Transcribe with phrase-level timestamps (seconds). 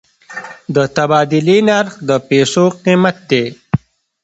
[0.75, 3.45] د تبادلې نرخ د پیسو قیمت دی.